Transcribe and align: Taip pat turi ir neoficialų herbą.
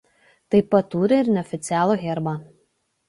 Taip 0.53 0.71
pat 0.75 0.89
turi 0.95 1.19
ir 1.25 1.29
neoficialų 1.35 1.99
herbą. 2.07 2.35